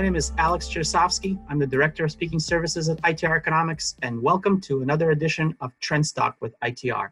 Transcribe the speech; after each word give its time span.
name 0.00 0.16
is 0.16 0.32
Alex 0.38 0.66
Chausovsky. 0.66 1.38
I'm 1.48 1.58
the 1.58 1.66
Director 1.66 2.04
of 2.04 2.10
Speaking 2.10 2.40
Services 2.40 2.88
at 2.88 3.00
ITR 3.02 3.36
Economics, 3.36 3.94
and 4.02 4.20
welcome 4.20 4.60
to 4.62 4.82
another 4.82 5.12
edition 5.12 5.54
of 5.60 5.70
Trendstock 5.80 6.34
with 6.40 6.54
ITR. 6.64 7.10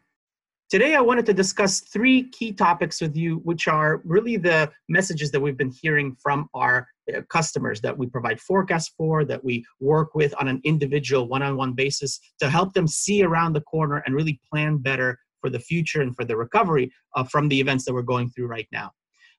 Today, 0.69 0.95
I 0.95 1.01
wanted 1.01 1.25
to 1.27 1.33
discuss 1.33 1.81
three 1.81 2.29
key 2.31 2.51
topics 2.51 2.99
with 2.99 3.15
you, 3.15 3.37
which 3.45 3.67
are 3.67 4.01
really 4.03 4.37
the 4.37 4.71
messages 4.89 5.31
that 5.31 5.39
we've 5.39 5.55
been 5.55 5.71
hearing 5.81 6.17
from 6.21 6.49
our 6.53 6.87
uh, 7.15 7.21
customers 7.29 7.79
that 7.81 7.97
we 7.97 8.07
provide 8.07 8.41
forecasts 8.41 8.91
for, 8.97 9.23
that 9.23 9.43
we 9.43 9.63
work 9.79 10.15
with 10.15 10.33
on 10.39 10.47
an 10.47 10.59
individual 10.63 11.27
one 11.27 11.43
on 11.43 11.55
one 11.55 11.73
basis 11.73 12.19
to 12.39 12.49
help 12.49 12.73
them 12.73 12.87
see 12.87 13.23
around 13.23 13.53
the 13.53 13.61
corner 13.61 14.01
and 14.05 14.15
really 14.15 14.39
plan 14.51 14.77
better 14.77 15.17
for 15.39 15.49
the 15.49 15.59
future 15.59 16.01
and 16.01 16.15
for 16.15 16.25
the 16.25 16.35
recovery 16.35 16.91
uh, 17.15 17.23
from 17.23 17.47
the 17.47 17.59
events 17.59 17.85
that 17.85 17.93
we're 17.93 18.01
going 18.01 18.29
through 18.29 18.47
right 18.47 18.67
now. 18.71 18.91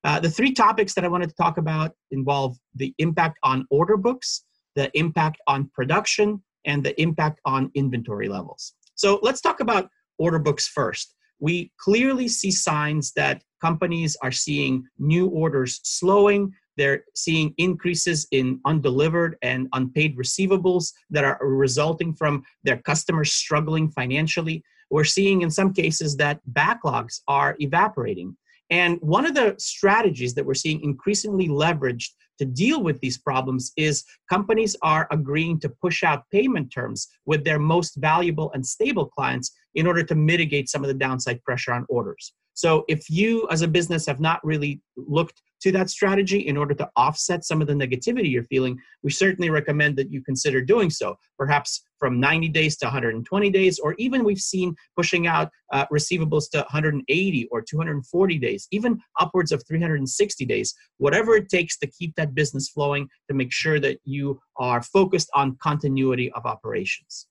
Uh, 0.04 0.20
the 0.20 0.30
three 0.30 0.52
topics 0.52 0.94
that 0.94 1.04
I 1.04 1.08
wanted 1.08 1.30
to 1.30 1.34
talk 1.34 1.58
about 1.58 1.92
involve 2.10 2.56
the 2.74 2.94
impact 2.98 3.38
on 3.42 3.66
order 3.70 3.96
books, 3.96 4.44
the 4.76 4.90
impact 4.98 5.40
on 5.46 5.70
production, 5.74 6.42
and 6.66 6.84
the 6.84 7.00
impact 7.00 7.40
on 7.44 7.70
inventory 7.74 8.28
levels. 8.28 8.74
So 8.94 9.18
let's 9.22 9.40
talk 9.40 9.60
about 9.60 9.88
order 10.18 10.38
books 10.38 10.68
first 10.68 11.14
we 11.44 11.70
clearly 11.78 12.28
see 12.28 12.50
signs 12.50 13.12
that 13.12 13.42
companies 13.60 14.16
are 14.22 14.32
seeing 14.32 14.84
new 14.98 15.26
orders 15.26 15.80
slowing. 15.84 16.52
They're 16.76 17.04
seeing 17.14 17.54
increases 17.58 18.26
in 18.30 18.60
undelivered 18.64 19.36
and 19.42 19.68
unpaid 19.74 20.16
receivables 20.16 20.92
that 21.10 21.24
are 21.24 21.38
resulting 21.42 22.14
from 22.14 22.44
their 22.62 22.78
customers 22.78 23.32
struggling 23.32 23.90
financially. 23.90 24.64
We're 24.90 25.04
seeing 25.04 25.42
in 25.42 25.50
some 25.50 25.72
cases 25.72 26.16
that 26.16 26.40
backlogs 26.52 27.20
are 27.28 27.56
evaporating. 27.58 28.36
And 28.70 28.98
one 29.00 29.26
of 29.26 29.34
the 29.34 29.54
strategies 29.58 30.34
that 30.34 30.44
we're 30.44 30.54
seeing 30.54 30.82
increasingly 30.82 31.48
leveraged 31.48 32.10
to 32.38 32.44
deal 32.44 32.82
with 32.82 32.98
these 33.00 33.18
problems 33.18 33.72
is 33.76 34.04
companies 34.28 34.76
are 34.82 35.06
agreeing 35.10 35.60
to 35.60 35.68
push 35.68 36.02
out 36.02 36.24
payment 36.32 36.72
terms 36.72 37.08
with 37.26 37.44
their 37.44 37.58
most 37.58 37.96
valuable 37.96 38.50
and 38.54 38.66
stable 38.66 39.06
clients 39.06 39.52
in 39.74 39.86
order 39.86 40.02
to 40.02 40.14
mitigate 40.14 40.68
some 40.68 40.82
of 40.82 40.88
the 40.88 40.94
downside 40.94 41.42
pressure 41.44 41.72
on 41.72 41.86
orders. 41.88 42.32
So 42.54 42.84
if 42.88 43.10
you 43.10 43.46
as 43.50 43.62
a 43.62 43.68
business 43.68 44.06
have 44.06 44.20
not 44.20 44.44
really 44.44 44.80
looked 44.96 45.42
to 45.64 45.72
that 45.72 45.88
strategy 45.88 46.40
in 46.46 46.58
order 46.58 46.74
to 46.74 46.86
offset 46.94 47.42
some 47.42 47.62
of 47.62 47.66
the 47.66 47.72
negativity 47.72 48.30
you're 48.30 48.44
feeling, 48.44 48.78
we 49.02 49.10
certainly 49.10 49.48
recommend 49.48 49.96
that 49.96 50.12
you 50.12 50.22
consider 50.22 50.60
doing 50.60 50.90
so. 50.90 51.16
Perhaps 51.38 51.82
from 51.98 52.20
90 52.20 52.50
days 52.50 52.76
to 52.76 52.84
120 52.84 53.48
days, 53.48 53.78
or 53.78 53.94
even 53.96 54.24
we've 54.24 54.38
seen 54.38 54.74
pushing 54.94 55.26
out 55.26 55.48
uh, 55.72 55.86
receivables 55.86 56.50
to 56.50 56.58
180 56.58 57.48
or 57.50 57.62
240 57.62 58.38
days, 58.38 58.68
even 58.72 59.00
upwards 59.18 59.52
of 59.52 59.64
360 59.66 60.44
days, 60.44 60.74
whatever 60.98 61.34
it 61.34 61.48
takes 61.48 61.78
to 61.78 61.86
keep 61.86 62.14
that 62.16 62.34
business 62.34 62.68
flowing 62.68 63.08
to 63.28 63.34
make 63.34 63.50
sure 63.50 63.80
that 63.80 63.98
you 64.04 64.38
are 64.58 64.82
focused 64.82 65.30
on 65.34 65.56
continuity 65.62 66.30
of 66.32 66.44
operations. 66.44 67.26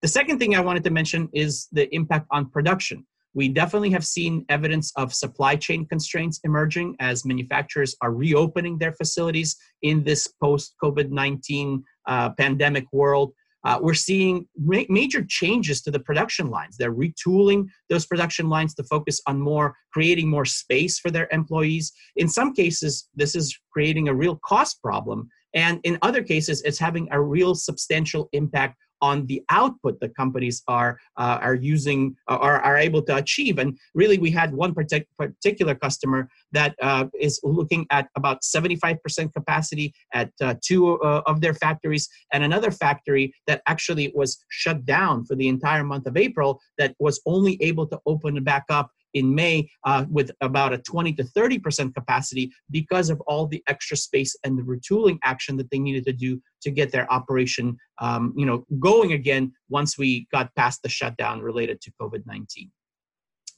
The 0.00 0.08
second 0.08 0.38
thing 0.38 0.54
I 0.54 0.60
wanted 0.60 0.84
to 0.84 0.90
mention 0.90 1.28
is 1.34 1.68
the 1.72 1.94
impact 1.94 2.26
on 2.30 2.48
production. 2.48 3.06
We 3.36 3.50
definitely 3.50 3.90
have 3.90 4.06
seen 4.06 4.46
evidence 4.48 4.90
of 4.96 5.12
supply 5.12 5.56
chain 5.56 5.84
constraints 5.84 6.40
emerging 6.42 6.96
as 7.00 7.26
manufacturers 7.26 7.94
are 8.00 8.10
reopening 8.10 8.78
their 8.78 8.94
facilities 8.94 9.56
in 9.82 10.02
this 10.04 10.26
post 10.42 10.74
COVID 10.82 11.10
19 11.10 11.84
uh, 12.08 12.30
pandemic 12.30 12.86
world. 12.92 13.34
Uh, 13.62 13.78
we're 13.82 13.92
seeing 13.92 14.48
ma- 14.56 14.88
major 14.88 15.22
changes 15.28 15.82
to 15.82 15.90
the 15.90 16.00
production 16.00 16.48
lines. 16.48 16.78
They're 16.78 16.94
retooling 16.94 17.66
those 17.90 18.06
production 18.06 18.48
lines 18.48 18.74
to 18.76 18.84
focus 18.84 19.20
on 19.26 19.38
more 19.38 19.74
creating 19.92 20.30
more 20.30 20.46
space 20.46 20.98
for 20.98 21.10
their 21.10 21.28
employees. 21.30 21.92
In 22.16 22.28
some 22.28 22.54
cases, 22.54 23.10
this 23.14 23.34
is 23.34 23.54
creating 23.70 24.08
a 24.08 24.14
real 24.14 24.36
cost 24.36 24.80
problem. 24.80 25.28
And 25.52 25.78
in 25.84 25.98
other 26.00 26.22
cases, 26.22 26.62
it's 26.62 26.78
having 26.78 27.06
a 27.10 27.20
real 27.20 27.54
substantial 27.54 28.30
impact 28.32 28.76
on 29.02 29.26
the 29.26 29.42
output 29.50 30.00
that 30.00 30.14
companies 30.14 30.62
are 30.68 30.98
uh, 31.16 31.38
are 31.40 31.54
using 31.54 32.16
uh, 32.28 32.36
are, 32.36 32.60
are 32.60 32.76
able 32.76 33.02
to 33.02 33.16
achieve. 33.16 33.58
And 33.58 33.78
really 33.94 34.18
we 34.18 34.30
had 34.30 34.52
one 34.54 34.74
partic- 34.74 35.06
particular 35.18 35.74
customer 35.74 36.28
that 36.52 36.74
uh, 36.82 37.06
is 37.18 37.40
looking 37.42 37.86
at 37.90 38.08
about 38.16 38.42
75% 38.42 39.32
capacity 39.32 39.94
at 40.12 40.30
uh, 40.40 40.54
two 40.62 41.00
uh, 41.00 41.22
of 41.26 41.40
their 41.40 41.54
factories 41.54 42.08
and 42.32 42.42
another 42.44 42.70
factory 42.70 43.32
that 43.46 43.62
actually 43.66 44.12
was 44.14 44.38
shut 44.48 44.84
down 44.84 45.24
for 45.24 45.34
the 45.34 45.48
entire 45.48 45.84
month 45.84 46.06
of 46.06 46.16
april 46.16 46.60
that 46.78 46.94
was 46.98 47.20
only 47.26 47.60
able 47.62 47.86
to 47.86 47.98
open 48.06 48.42
back 48.44 48.64
up 48.70 48.90
in 49.16 49.34
May 49.34 49.68
uh, 49.84 50.04
with 50.10 50.30
about 50.40 50.72
a 50.72 50.78
20 50.78 51.14
to 51.14 51.24
30% 51.24 51.94
capacity 51.94 52.52
because 52.70 53.10
of 53.10 53.20
all 53.22 53.46
the 53.46 53.62
extra 53.66 53.96
space 53.96 54.36
and 54.44 54.58
the 54.58 54.62
retooling 54.62 55.18
action 55.24 55.56
that 55.56 55.70
they 55.70 55.78
needed 55.78 56.04
to 56.04 56.12
do 56.12 56.40
to 56.62 56.70
get 56.70 56.92
their 56.92 57.10
operation 57.10 57.76
um, 57.98 58.34
you 58.36 58.44
know, 58.44 58.64
going 58.78 59.12
again 59.12 59.52
once 59.68 59.96
we 59.96 60.26
got 60.30 60.54
past 60.54 60.82
the 60.82 60.88
shutdown 60.88 61.40
related 61.40 61.80
to 61.80 61.92
COVID-19. 62.00 62.70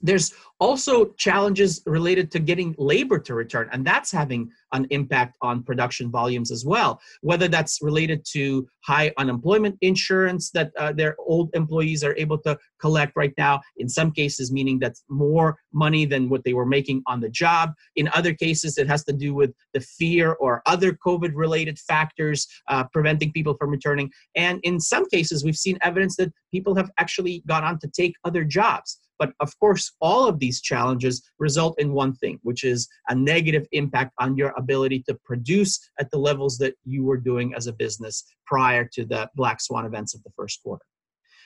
There's 0.01 0.33
also 0.61 1.07
challenges 1.13 1.83
related 1.87 2.31
to 2.33 2.39
getting 2.39 2.75
labor 2.79 3.19
to 3.19 3.35
return, 3.35 3.69
and 3.73 3.85
that's 3.85 4.13
having 4.13 4.51
an 4.73 4.87
impact 4.91 5.37
on 5.43 5.63
production 5.63 6.11
volumes 6.11 6.51
as 6.51 6.65
well. 6.65 7.01
Whether 7.23 7.49
that's 7.49 7.79
related 7.83 8.25
to 8.33 8.69
high 8.85 9.13
unemployment 9.19 9.77
insurance 9.81 10.51
that 10.51 10.73
uh, 10.77 10.93
their 10.93 11.17
old 11.19 11.51
employees 11.55 12.05
are 12.05 12.15
able 12.17 12.39
to 12.39 12.59
collect 12.81 13.13
right 13.17 13.33
now, 13.37 13.61
in 13.77 13.89
some 13.89 14.13
cases, 14.13 14.53
meaning 14.53 14.79
that's 14.79 15.03
more 15.09 15.59
money 15.73 16.05
than 16.05 16.29
what 16.29 16.45
they 16.45 16.55
were 16.55 16.67
making 16.67 17.03
on 17.07 17.21
the 17.21 17.29
job. 17.29 17.73
In 17.97 18.09
other 18.15 18.35
cases, 18.35 18.79
it 18.79 18.89
has 18.89 19.05
to 19.05 19.13
do 19.13 19.35
with 19.35 19.53
the 19.75 19.81
fear 19.81 20.33
or 20.35 20.63
other 20.67 20.93
COVID 20.93 21.33
related 21.35 21.79
factors 21.79 22.47
uh, 22.69 22.85
preventing 22.93 23.33
people 23.33 23.55
from 23.55 23.71
returning. 23.71 24.11
And 24.37 24.61
in 24.63 24.79
some 24.81 25.07
cases, 25.09 25.45
we've 25.45 25.57
seen 25.57 25.79
evidence 25.83 26.17
that 26.17 26.33
people 26.53 26.75
have 26.77 26.91
actually 26.99 27.43
gone 27.47 27.65
on 27.65 27.79
to 27.81 27.89
take 27.89 28.15
other 28.25 28.45
jobs. 28.45 29.01
But 29.19 29.33
of 29.41 29.59
course, 29.59 29.93
all 30.01 30.29
of 30.29 30.39
these 30.39 30.61
challenges 30.61 31.23
result 31.39 31.81
in 31.81 31.93
one 31.93 32.15
thing, 32.15 32.39
which 32.43 32.65
is 32.65 32.89
a 33.09 33.15
negative 33.15 33.67
impact 33.73 34.13
on 34.19 34.37
your 34.37 34.53
ability 34.57 35.03
to 35.09 35.19
produce 35.25 35.79
at 35.99 36.11
the 36.11 36.19
levels 36.19 36.59
that 36.59 36.75
you 36.85 37.05
were 37.05 37.17
doing 37.17 37.55
as 37.55 37.67
a 37.67 37.73
business 37.73 38.25
prior 38.47 38.85
to 38.93 39.05
the 39.05 39.29
black 39.35 39.61
swan 39.61 39.85
events 39.85 40.15
of 40.15 40.23
the 40.23 40.31
first 40.37 40.63
quarter. 40.63 40.85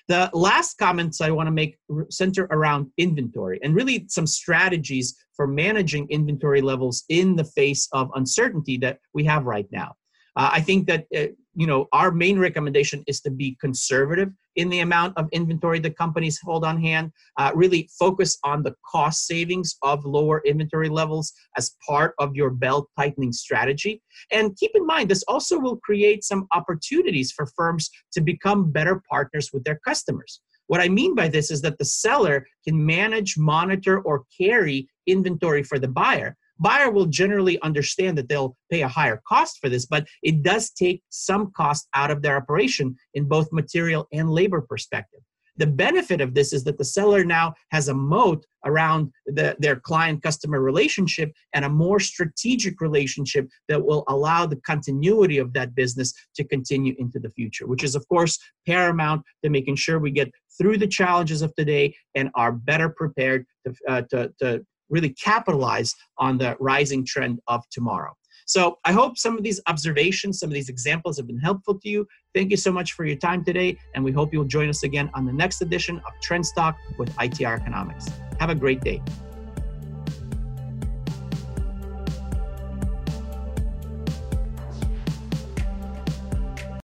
The 0.09 0.31
last 0.33 0.79
comments 0.79 1.21
I 1.21 1.31
want 1.31 1.47
to 1.47 1.53
make 1.53 1.79
center 2.11 2.49
around 2.51 2.91
inventory 2.99 3.61
and 3.63 3.75
really 3.75 4.07
some 4.09 4.27
strategies 4.27 5.17
for 5.35 5.47
managing 5.47 6.09
inventory 6.11 6.61
levels 6.61 7.05
in 7.09 7.37
the 7.37 7.45
face 7.45 7.89
of 7.93 8.11
uncertainty 8.15 8.77
that 8.79 8.99
we 9.15 9.25
have 9.25 9.45
right 9.45 9.67
now. 9.71 9.95
Uh, 10.37 10.51
I 10.53 10.61
think 10.61 10.87
that 10.87 11.07
uh, 11.17 11.27
you 11.55 11.67
know 11.67 11.89
our 11.93 12.11
main 12.11 12.39
recommendation 12.39 13.05
is 13.07 13.21
to 13.23 13.31
be 13.31 13.57
conservative 13.61 14.31
in 14.57 14.69
the 14.69 14.81
amount 14.81 15.17
of 15.17 15.29
inventory 15.33 15.79
the 15.79 15.91
companies 15.91 16.39
hold 16.43 16.65
on 16.65 16.81
hand. 16.81 17.13
Uh, 17.39 17.51
really 17.55 17.89
focus 17.99 18.39
on 18.45 18.63
the 18.63 18.75
cost 18.91 19.27
savings 19.27 19.77
of 19.83 20.05
lower 20.05 20.43
inventory 20.47 20.89
levels 20.89 21.33
as 21.57 21.77
part 21.87 22.15
of 22.19 22.35
your 22.35 22.51
belt 22.51 22.89
tightening 22.99 23.33
strategy. 23.33 24.03
And 24.31 24.57
keep 24.57 24.73
in 24.75 24.87
mind, 24.87 25.11
this 25.11 25.25
also 25.25 25.59
will 25.59 25.77
create 25.79 26.25
some 26.25 26.47
opportunities 26.53 27.33
for 27.33 27.47
firms 27.57 27.91
to 28.13 28.21
become 28.21 28.71
better 28.71 29.03
partners 29.11 29.51
with 29.53 29.65
their 29.65 29.81
customers. 29.87 30.41
What 30.69 30.81
I 30.81 30.89
mean 30.89 31.15
by 31.15 31.29
this 31.29 31.51
is 31.51 31.61
that 31.63 31.79
the 31.79 31.85
seller 31.85 32.47
can 32.67 32.85
manage, 32.85 33.37
monitor, 33.37 34.01
or 34.01 34.25
carry 34.39 34.89
inventory 35.07 35.63
for 35.63 35.79
the 35.79 35.89
buyer 35.89 36.37
buyer 36.63 36.91
will 36.91 37.07
generally 37.07 37.61
understand 37.63 38.17
that 38.17 38.29
they'll 38.29 38.57
pay 38.71 38.83
a 38.83 38.89
higher 38.89 39.21
cost 39.27 39.59
for 39.61 39.69
this, 39.69 39.87
but 39.87 40.07
it 40.23 40.43
does 40.43 40.71
take 40.71 41.03
some 41.11 41.51
cost 41.57 41.89
out 41.95 42.11
of 42.11 42.23
their 42.23 42.37
operation 42.37 42.97
in 43.15 43.25
both 43.25 43.53
material 43.53 44.07
and 44.13 44.31
labor 44.31 44.61
perspective. 44.61 45.21
The 45.57 45.67
benefit 45.67 46.21
of 46.21 46.35
this 46.35 46.53
is 46.53 46.65
that 46.65 46.79
the 46.79 46.85
seller 46.85 47.25
now 47.25 47.53
has 47.73 47.89
a 47.89 47.95
moat 47.95 48.47
around 48.65 49.13
the, 49.27 49.55
their 49.59 49.77
client 49.77 50.23
customer 50.23 50.61
relationship 50.61 51.31
and 51.53 51.65
a 51.65 51.69
more 51.69 52.01
strategic 52.01 52.81
relationship 52.81 53.49
that 53.69 53.85
will 53.85 54.05
allow 54.09 54.47
the 54.47 54.57
continuity 54.57 55.39
of 55.39 55.53
that 55.53 55.75
business 55.75 56.15
to 56.37 56.45
continue 56.45 56.95
into 56.99 57.19
the 57.19 57.31
future, 57.31 57.67
which 57.67 57.85
is, 57.85 57.95
of 57.95 58.09
course, 58.09 58.39
paramount 58.67 59.23
to 59.45 59.51
making 59.51 59.77
sure 59.77 59.99
we 59.99 60.11
get 60.11 60.33
through 60.59 60.79
the 60.79 60.87
challenges 60.87 61.43
of 61.43 61.55
today 61.55 61.95
and 62.15 62.31
are 62.35 62.53
better 62.53 62.89
prepared 62.89 63.45
to, 63.67 63.75
uh, 63.89 64.03
to, 64.11 64.33
to 64.41 64.65
really 64.93 65.11
capitalize 65.11 65.93
on 66.19 66.39
the 66.39 66.57
rising 66.61 67.05
trend 67.05 67.41
of 67.49 67.65
tomorrow. 67.71 68.13
So 68.47 68.79
I 68.85 68.93
hope 68.93 69.17
some 69.17 69.37
of 69.37 69.43
these 69.43 69.61
observations, 69.67 70.39
some 70.39 70.51
of 70.51 70.55
these 70.55 70.69
examples 70.69 71.17
have 71.17 71.27
been 71.27 71.39
helpful 71.39 71.79
to 71.81 71.89
you. 71.89 72.07
Thank 72.35 72.51
you 72.51 72.57
so 72.57 72.71
much 72.71 72.93
for 72.93 73.05
your 73.05 73.17
time 73.17 73.45
today, 73.45 73.79
and 73.95 74.05
we 74.05 74.13
hope 74.13 74.33
you'll 74.33 74.45
join 74.45 74.69
us 74.69 74.83
again 74.83 75.11
on 75.15 75.25
the 75.25 75.33
next 75.33 75.63
edition 75.63 75.97
of 75.99 76.13
Trend 76.21 76.45
Stock 76.45 76.77
with 76.99 77.09
ITR 77.17 77.61
Economics. 77.61 78.11
Have 78.39 78.51
a 78.51 78.55
great 78.55 78.81
day. 78.83 79.01